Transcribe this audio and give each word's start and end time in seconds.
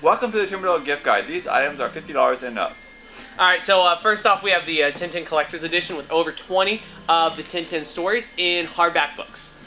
Welcome 0.00 0.30
to 0.30 0.38
the 0.38 0.46
Timberdoodle 0.46 0.84
gift 0.84 1.02
guide. 1.02 1.26
These 1.26 1.48
items 1.48 1.80
are 1.80 1.88
$50 1.88 2.44
and 2.44 2.56
up. 2.56 2.76
All 3.36 3.48
right, 3.48 3.64
so 3.64 3.84
uh, 3.84 3.96
first 3.96 4.26
off, 4.26 4.44
we 4.44 4.52
have 4.52 4.64
the 4.64 4.84
uh, 4.84 4.90
Tintin 4.92 5.26
Collector's 5.26 5.64
Edition 5.64 5.96
with 5.96 6.08
over 6.12 6.30
20 6.30 6.80
of 7.08 7.36
the 7.36 7.42
Tintin 7.42 7.84
stories 7.84 8.32
in 8.36 8.66
hardback 8.66 9.16
books. 9.16 9.58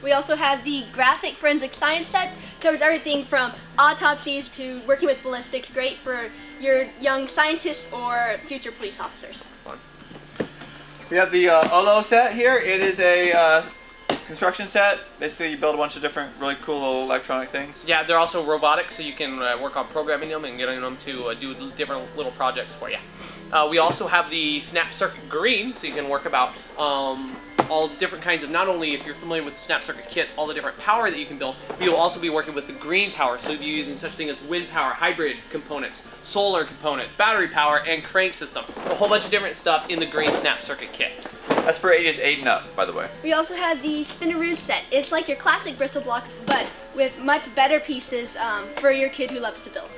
We 0.00 0.12
also 0.12 0.36
have 0.36 0.62
the 0.62 0.84
graphic 0.92 1.34
forensic 1.34 1.74
science 1.74 2.06
set. 2.06 2.32
Covers 2.60 2.80
everything 2.80 3.24
from 3.24 3.50
autopsies 3.76 4.46
to 4.50 4.80
working 4.86 5.08
with 5.08 5.20
ballistics. 5.20 5.68
Great 5.68 5.96
for 5.96 6.30
your 6.60 6.86
young 7.00 7.26
scientists 7.26 7.92
or 7.92 8.36
future 8.44 8.70
police 8.70 9.00
officers. 9.00 9.42
Fun. 9.64 9.78
We 11.10 11.16
have 11.16 11.32
the 11.32 11.48
uh, 11.48 11.68
OLLO 11.72 12.02
set 12.02 12.34
here. 12.34 12.56
It 12.56 12.80
is 12.80 13.00
a 13.00 13.32
uh, 13.32 13.62
construction 14.32 14.66
set. 14.66 14.98
Basically, 15.20 15.50
you 15.50 15.58
build 15.58 15.74
a 15.74 15.78
bunch 15.78 15.94
of 15.94 16.00
different 16.00 16.32
really 16.40 16.54
cool 16.62 16.80
little 16.80 17.02
electronic 17.02 17.50
things. 17.50 17.84
Yeah, 17.86 18.02
they're 18.02 18.16
also 18.16 18.42
robotic, 18.42 18.90
so 18.90 19.02
you 19.02 19.12
can 19.12 19.38
uh, 19.42 19.58
work 19.60 19.76
on 19.76 19.86
programming 19.88 20.30
them 20.30 20.46
and 20.46 20.56
getting 20.56 20.80
them 20.80 20.96
to 21.00 21.26
uh, 21.26 21.34
do 21.34 21.54
different 21.76 22.16
little 22.16 22.32
projects 22.32 22.74
for 22.74 22.88
you. 22.88 22.96
Uh, 23.52 23.68
we 23.70 23.76
also 23.76 24.06
have 24.06 24.30
the 24.30 24.58
Snap 24.60 24.94
Circuit 24.94 25.28
Green, 25.28 25.74
so 25.74 25.86
you 25.86 25.92
can 25.92 26.08
work 26.08 26.24
about 26.24 26.54
um, 26.78 27.36
all 27.68 27.88
different 27.88 28.24
kinds 28.24 28.42
of, 28.42 28.48
not 28.48 28.68
only 28.68 28.94
if 28.94 29.04
you're 29.04 29.14
familiar 29.14 29.42
with 29.42 29.58
Snap 29.58 29.84
Circuit 29.84 30.08
kits, 30.08 30.32
all 30.38 30.46
the 30.46 30.54
different 30.54 30.78
power 30.78 31.10
that 31.10 31.18
you 31.18 31.26
can 31.26 31.36
build, 31.36 31.54
you'll 31.78 31.96
also 31.96 32.18
be 32.18 32.30
working 32.30 32.54
with 32.54 32.66
the 32.66 32.72
green 32.72 33.10
power, 33.12 33.36
so 33.36 33.50
you'll 33.50 33.60
be 33.60 33.66
using 33.66 33.98
such 33.98 34.12
things 34.12 34.30
as 34.30 34.40
wind 34.48 34.66
power, 34.68 34.94
hybrid 34.94 35.36
components, 35.50 36.08
solar 36.22 36.64
components, 36.64 37.12
battery 37.12 37.48
power, 37.48 37.80
and 37.86 38.02
crank 38.02 38.32
system. 38.32 38.64
A 38.86 38.94
whole 38.94 39.10
bunch 39.10 39.26
of 39.26 39.30
different 39.30 39.56
stuff 39.56 39.90
in 39.90 40.00
the 40.00 40.06
green 40.06 40.32
Snap 40.32 40.62
Circuit 40.62 40.90
kit. 40.94 41.12
That's 41.64 41.78
for 41.78 41.92
ages 41.92 42.18
8 42.18 42.40
and 42.40 42.48
up, 42.48 42.74
by 42.74 42.84
the 42.84 42.92
way. 42.92 43.08
We 43.22 43.32
also 43.32 43.54
have 43.54 43.82
the 43.82 44.02
Spinaroo 44.04 44.56
set. 44.56 44.82
It's 44.90 45.12
like 45.12 45.28
your 45.28 45.36
classic 45.36 45.78
bristle 45.78 46.02
blocks, 46.02 46.34
but 46.46 46.66
with 46.94 47.18
much 47.20 47.52
better 47.54 47.80
pieces 47.80 48.36
um, 48.36 48.66
for 48.76 48.90
your 48.90 49.08
kid 49.08 49.30
who 49.30 49.38
loves 49.38 49.60
to 49.62 49.70
build. 49.70 49.88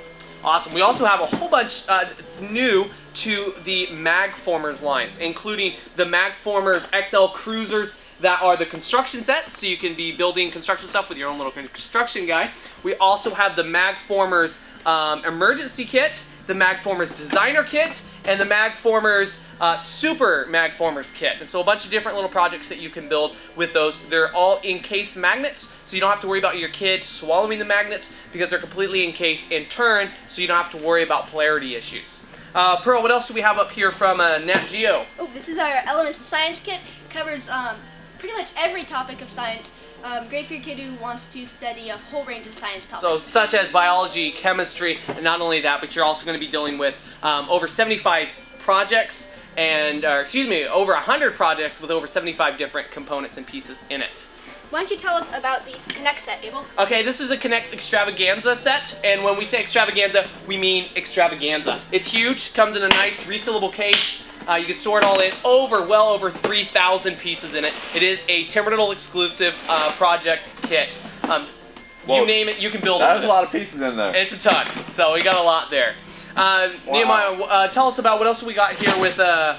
Awesome. 0.43 0.73
We 0.73 0.81
also 0.81 1.05
have 1.05 1.21
a 1.21 1.25
whole 1.25 1.49
bunch 1.49 1.83
uh, 1.89 2.05
new 2.39 2.85
to 3.15 3.53
the 3.63 3.87
Magformers 3.87 4.81
lines, 4.81 5.17
including 5.17 5.73
the 5.95 6.05
Magformers 6.05 6.85
XL 7.07 7.33
Cruisers 7.33 7.99
that 8.21 8.41
are 8.41 8.55
the 8.55 8.65
construction 8.65 9.23
sets, 9.23 9.57
so 9.57 9.65
you 9.65 9.77
can 9.77 9.95
be 9.95 10.15
building 10.15 10.51
construction 10.51 10.87
stuff 10.87 11.09
with 11.09 11.17
your 11.17 11.29
own 11.29 11.37
little 11.37 11.51
construction 11.51 12.25
guy. 12.25 12.51
We 12.83 12.95
also 12.95 13.33
have 13.33 13.55
the 13.55 13.63
Magformers 13.63 14.59
um, 14.85 15.25
Emergency 15.25 15.85
Kit, 15.85 16.25
the 16.47 16.53
Magformers 16.53 17.15
Designer 17.15 17.63
Kit, 17.63 18.03
and 18.25 18.39
the 18.39 18.45
Magformers 18.45 19.41
uh, 19.59 19.75
Super 19.77 20.45
Magformers 20.49 21.13
Kit. 21.13 21.37
And 21.39 21.47
so 21.47 21.61
a 21.61 21.63
bunch 21.63 21.85
of 21.85 21.91
different 21.91 22.15
little 22.15 22.29
projects 22.29 22.69
that 22.69 22.79
you 22.79 22.89
can 22.89 23.07
build 23.09 23.35
with 23.55 23.73
those. 23.73 23.99
They're 24.09 24.33
all 24.33 24.59
encased 24.63 25.15
magnets, 25.15 25.73
so 25.85 25.95
you 25.95 26.01
don't 26.01 26.11
have 26.11 26.21
to 26.21 26.27
worry 26.27 26.39
about 26.39 26.57
your 26.57 26.69
kid 26.69 27.03
swallowing 27.03 27.59
the 27.59 27.65
magnets 27.65 28.13
because 28.31 28.49
they're 28.49 28.59
completely 28.59 29.05
encased 29.05 29.51
in 29.51 29.65
turn, 29.65 30.09
so 30.27 30.41
you 30.41 30.47
don't 30.47 30.61
have 30.61 30.71
to 30.71 30.77
worry 30.77 31.03
about 31.03 31.27
polarity 31.27 31.75
issues. 31.75 32.25
Uh, 32.53 32.79
Pearl, 32.81 33.01
what 33.01 33.11
else 33.11 33.27
do 33.27 33.33
we 33.33 33.41
have 33.41 33.57
up 33.57 33.71
here 33.71 33.91
from 33.91 34.21
uh, 34.21 34.37
Nat 34.37 34.67
Geo? 34.69 35.05
Oh, 35.19 35.29
this 35.33 35.49
is 35.49 35.57
our 35.57 35.81
Elements 35.85 36.19
of 36.19 36.25
Science 36.25 36.61
kit. 36.61 36.79
Covers 37.09 37.49
um, 37.49 37.75
pretty 38.17 38.33
much 38.33 38.51
every 38.57 38.83
topic 38.83 39.21
of 39.21 39.29
science. 39.29 39.71
Um, 40.05 40.27
great 40.27 40.45
for 40.45 40.53
your 40.53 40.61
kid 40.61 40.77
who 40.77 40.93
wants 41.01 41.25
to 41.29 41.47
study 41.47 41.89
a 41.89 41.97
whole 41.97 42.23
range 42.25 42.45
of 42.45 42.53
science 42.53 42.85
topics. 42.85 43.01
So, 43.01 43.17
such 43.17 43.55
as 43.55 43.71
biology, 43.71 44.29
chemistry, 44.29 44.99
and 45.07 45.23
not 45.23 45.41
only 45.41 45.61
that, 45.61 45.81
but 45.81 45.95
you're 45.95 46.05
also 46.05 46.27
going 46.27 46.39
to 46.39 46.45
be 46.45 46.51
dealing 46.51 46.77
with 46.77 46.95
um, 47.23 47.49
over 47.49 47.67
75 47.67 48.29
projects 48.59 49.35
and, 49.57 50.03
excuse 50.03 50.47
me, 50.47 50.67
over 50.67 50.91
100 50.91 51.33
projects 51.33 51.81
with 51.81 51.89
over 51.89 52.05
75 52.05 52.55
different 52.55 52.91
components 52.91 53.37
and 53.37 53.47
pieces 53.47 53.81
in 53.89 54.03
it. 54.03 54.27
Why 54.69 54.81
don't 54.81 54.91
you 54.91 54.97
tell 54.97 55.15
us 55.15 55.27
about 55.33 55.65
the 55.65 55.71
K'NEX 55.71 56.19
set, 56.19 56.43
Abel? 56.45 56.65
Okay, 56.77 57.01
this 57.01 57.19
is 57.19 57.31
a 57.31 57.37
K'NEX 57.37 57.73
Extravaganza 57.73 58.55
set, 58.55 59.01
and 59.03 59.23
when 59.23 59.39
we 59.39 59.45
say 59.45 59.59
extravaganza, 59.59 60.27
we 60.45 60.55
mean 60.55 60.87
extravaganza. 60.95 61.81
It's 61.91 62.05
huge, 62.05 62.53
comes 62.53 62.75
in 62.75 62.83
a 62.83 62.89
nice 62.89 63.25
resealable 63.25 63.73
case. 63.73 64.24
Uh, 64.47 64.55
you 64.55 64.65
can 64.65 64.75
store 64.75 64.99
it 64.99 65.03
all 65.03 65.19
in 65.21 65.33
over, 65.43 65.81
well 65.85 66.09
over 66.09 66.29
3,000 66.29 67.17
pieces 67.17 67.55
in 67.55 67.65
it. 67.65 67.73
It 67.95 68.03
is 68.03 68.23
a 68.27 68.45
Timberdoodle 68.45 68.91
exclusive 68.93 69.55
uh, 69.69 69.91
project 69.93 70.43
kit. 70.63 70.99
Um, 71.23 71.45
you 72.07 72.25
name 72.27 72.47
it, 72.49 72.59
you 72.59 72.69
can 72.69 72.81
build 72.81 73.01
it. 73.01 73.05
That's 73.05 73.23
a 73.23 73.27
lot 73.27 73.43
of 73.43 73.51
pieces 73.51 73.81
in 73.81 73.95
there. 73.97 74.15
It's 74.15 74.33
a 74.33 74.37
ton, 74.39 74.67
so 74.91 75.13
we 75.13 75.23
got 75.23 75.35
a 75.37 75.41
lot 75.41 75.71
there. 75.71 75.93
Uh, 76.35 76.69
Wow. 76.85 76.93
Nehemiah, 76.93 77.41
uh, 77.43 77.67
tell 77.69 77.87
us 77.87 77.97
about 77.97 78.19
what 78.19 78.27
else 78.27 78.43
we 78.43 78.53
got 78.53 78.73
here 78.75 78.95
with, 79.01 79.17
uh, 79.19 79.57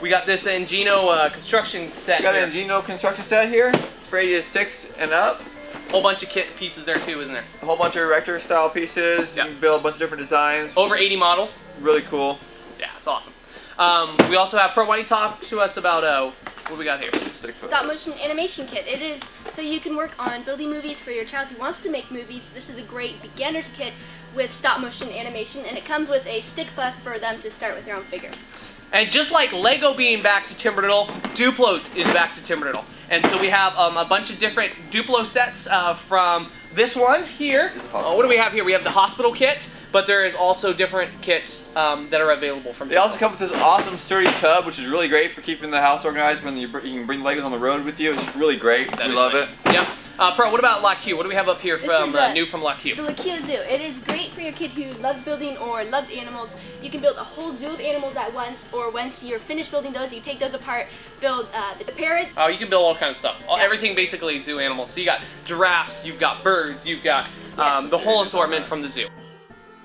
we 0.00 0.08
got 0.08 0.24
this 0.26 0.46
Engino 0.46 1.08
uh, 1.08 1.28
construction 1.30 1.88
set 1.90 2.22
Got 2.22 2.36
here. 2.36 2.44
an 2.44 2.50
Engino 2.52 2.84
construction 2.84 3.24
set 3.24 3.48
here. 3.48 3.72
It's 3.74 4.06
for 4.06 4.18
ages 4.18 4.44
6 4.44 4.86
and 4.98 5.12
up. 5.12 5.42
Whole 5.90 6.02
bunch 6.02 6.22
of 6.22 6.28
kit 6.28 6.46
pieces 6.56 6.84
there 6.84 6.98
too, 6.98 7.20
isn't 7.22 7.32
there? 7.34 7.44
A 7.62 7.66
whole 7.66 7.76
bunch 7.76 7.96
of 7.96 8.02
erector 8.02 8.38
style 8.38 8.68
pieces. 8.70 9.34
Yeah. 9.34 9.46
You 9.46 9.52
can 9.52 9.60
build 9.60 9.80
a 9.80 9.82
bunch 9.82 9.94
of 9.94 10.00
different 10.00 10.22
designs. 10.22 10.74
Over 10.76 10.94
80 10.96 11.16
models. 11.16 11.64
Really 11.80 12.02
cool. 12.02 12.38
Yeah, 12.78 12.90
it's 12.96 13.06
awesome. 13.08 13.32
Um, 13.78 14.16
we 14.28 14.34
also 14.34 14.58
have 14.58 14.72
Pearl. 14.72 14.88
Why 14.88 14.96
don't 14.96 15.04
you 15.04 15.08
talk 15.08 15.40
to 15.42 15.60
us 15.60 15.76
about 15.76 16.02
uh, 16.02 16.32
what 16.66 16.78
we 16.78 16.84
got 16.84 17.00
here? 17.00 17.12
Stop 17.12 17.86
motion 17.86 18.12
animation 18.24 18.66
kit. 18.66 18.86
It 18.88 19.00
is 19.00 19.22
so 19.54 19.62
you 19.62 19.78
can 19.78 19.96
work 19.96 20.18
on 20.18 20.42
building 20.42 20.68
movies 20.68 20.98
for 20.98 21.12
your 21.12 21.24
child 21.24 21.48
who 21.48 21.58
wants 21.58 21.78
to 21.80 21.90
make 21.90 22.10
movies. 22.10 22.48
This 22.52 22.68
is 22.68 22.78
a 22.78 22.82
great 22.82 23.22
beginner's 23.22 23.70
kit 23.70 23.92
with 24.34 24.52
stop 24.52 24.80
motion 24.80 25.10
animation, 25.10 25.64
and 25.64 25.78
it 25.78 25.84
comes 25.84 26.08
with 26.08 26.26
a 26.26 26.40
stick 26.40 26.66
fluff 26.68 27.00
for 27.02 27.20
them 27.20 27.40
to 27.40 27.50
start 27.50 27.76
with 27.76 27.84
their 27.84 27.94
own 27.94 28.02
figures. 28.04 28.46
And 28.92 29.10
just 29.10 29.30
like 29.30 29.52
Lego 29.52 29.94
being 29.94 30.22
back 30.22 30.46
to 30.46 30.54
Timberdoodle, 30.54 31.08
Duplos 31.34 31.94
is 31.96 32.06
back 32.12 32.34
to 32.34 32.40
Timberdoodle. 32.40 32.84
And 33.10 33.24
so 33.26 33.40
we 33.40 33.48
have 33.48 33.76
um, 33.76 33.96
a 33.96 34.04
bunch 34.04 34.30
of 34.30 34.38
different 34.38 34.72
Duplo 34.90 35.24
sets 35.26 35.66
uh, 35.66 35.94
from 35.94 36.50
this 36.74 36.94
one 36.94 37.24
here. 37.24 37.72
Uh, 37.92 38.12
what 38.14 38.22
do 38.22 38.28
we 38.28 38.36
have 38.36 38.52
here? 38.52 38.64
We 38.64 38.72
have 38.72 38.84
the 38.84 38.90
hospital 38.90 39.32
kit, 39.32 39.68
but 39.92 40.06
there 40.06 40.24
is 40.24 40.34
also 40.34 40.72
different 40.72 41.10
kits 41.22 41.74
um, 41.76 42.08
that 42.10 42.20
are 42.20 42.30
available 42.32 42.72
from 42.72 42.88
They 42.88 42.96
also 42.96 43.18
come 43.18 43.30
with 43.30 43.40
this 43.40 43.52
awesome 43.52 43.98
sturdy 43.98 44.30
tub, 44.32 44.66
which 44.66 44.78
is 44.78 44.86
really 44.86 45.08
great 45.08 45.32
for 45.32 45.40
keeping 45.40 45.70
the 45.70 45.80
house 45.80 46.04
organized 46.04 46.44
when 46.44 46.56
you, 46.56 46.68
br- 46.68 46.80
you 46.80 46.98
can 46.98 47.06
bring 47.06 47.20
Legos 47.20 47.44
on 47.44 47.50
the 47.50 47.58
road 47.58 47.84
with 47.84 47.98
you. 47.98 48.12
It's 48.12 48.36
really 48.36 48.56
great. 48.56 48.94
That 48.96 49.08
we 49.08 49.14
love 49.14 49.32
nice. 49.32 49.48
it. 49.66 49.72
Yep. 49.72 49.88
Uh, 50.18 50.34
Pearl, 50.34 50.50
what 50.50 50.58
about 50.58 50.82
LaQ? 50.82 51.16
What 51.16 51.22
do 51.22 51.28
we 51.28 51.34
have 51.36 51.48
up 51.48 51.60
here 51.60 51.78
from 51.78 52.14
uh, 52.14 52.32
new 52.32 52.44
from 52.44 52.60
LaQ? 52.60 52.96
The 52.96 53.02
LaQ 53.02 53.46
Zoo. 53.46 53.52
It 53.52 53.80
is 53.80 54.00
great 54.00 54.27
for 54.38 54.44
your 54.44 54.52
kid 54.52 54.70
who 54.70 54.92
loves 55.02 55.20
building 55.22 55.56
or 55.56 55.82
loves 55.82 56.10
animals. 56.10 56.54
You 56.80 56.90
can 56.90 57.00
build 57.00 57.16
a 57.16 57.24
whole 57.24 57.52
zoo 57.56 57.70
of 57.70 57.80
animals 57.80 58.14
at 58.14 58.32
once, 58.32 58.64
or 58.72 58.88
once 58.88 59.20
you're 59.20 59.40
finished 59.40 59.72
building 59.72 59.92
those, 59.92 60.14
you 60.14 60.20
take 60.20 60.38
those 60.38 60.54
apart, 60.54 60.86
build 61.20 61.48
uh, 61.52 61.74
the 61.84 61.90
parrots. 61.92 62.34
Oh, 62.36 62.46
you 62.46 62.56
can 62.56 62.70
build 62.70 62.84
all 62.84 62.94
kinds 62.94 63.12
of 63.12 63.16
stuff. 63.16 63.42
All, 63.48 63.58
Yeah. 63.58 63.64
Everything 63.64 63.96
basically 63.96 64.38
zoo 64.38 64.60
animals. 64.60 64.90
So 64.90 65.00
you 65.00 65.06
got 65.06 65.22
giraffes, 65.44 66.06
you've 66.06 66.20
got 66.20 66.44
birds, 66.44 66.86
you've 66.86 67.02
got 67.02 67.28
Yeah. 67.56 67.78
um, 67.78 67.90
the 67.90 67.98
whole 67.98 68.22
assortment 68.22 68.64
from 68.64 68.80
the 68.80 68.88
zoo. 68.88 69.08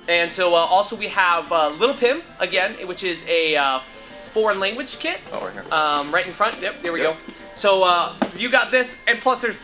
And 0.07 0.31
so 0.31 0.53
uh, 0.53 0.57
also 0.57 0.95
we 0.95 1.07
have 1.07 1.51
uh, 1.51 1.69
Little 1.69 1.95
Pim 1.95 2.21
again, 2.39 2.73
which 2.87 3.03
is 3.03 3.25
a 3.27 3.55
uh, 3.55 3.79
foreign 3.79 4.59
language 4.59 4.99
kit. 4.99 5.19
Oh, 5.31 5.43
right 5.45 5.53
here. 5.53 5.65
Um, 5.73 6.11
right 6.13 6.27
in 6.27 6.33
front. 6.33 6.61
Yep, 6.61 6.83
there 6.83 6.93
we 6.93 7.01
Yep. 7.01 7.15
go. 7.27 7.33
So 7.55 7.83
uh, 7.83 8.13
you 8.37 8.49
got 8.49 8.69
this, 8.69 9.01
and 9.07 9.19
plus 9.19 9.41
there's 9.41 9.63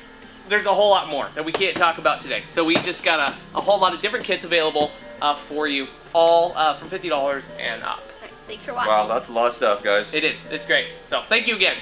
there's 0.50 0.66
a 0.66 0.74
whole 0.74 0.90
lot 0.90 1.08
more 1.08 1.30
that 1.36 1.46
we 1.46 1.52
can't 1.52 1.78
talk 1.78 1.98
about 1.98 2.20
today. 2.20 2.44
So 2.48 2.66
we 2.66 2.76
just 2.76 3.06
got 3.06 3.20
a, 3.32 3.58
a 3.58 3.62
whole 3.62 3.80
lot 3.80 3.94
of 3.94 4.02
different 4.02 4.26
kits 4.26 4.44
available 4.44 4.92
uh, 5.22 5.36
for 5.36 5.68
you, 5.68 5.88
all 6.14 6.54
uh, 6.56 6.74
from 6.74 6.90
fifty 6.90 7.10
dollars 7.10 7.44
and 7.60 7.82
up. 7.84 8.00
Alright, 8.18 8.34
thanks 8.48 8.66
for 8.66 8.74
watching. 8.74 8.90
Wow, 8.90 9.08
that's 9.08 9.30
a 9.30 9.32
lot 9.32 9.48
of 9.48 9.54
stuff, 9.54 9.84
guys. 9.84 10.14
It 10.14 10.24
is. 10.24 10.44
It's 10.50 10.66
great. 10.66 10.88
So 11.06 11.22
thank 11.28 11.48
you 11.48 11.56
again. 11.56 11.78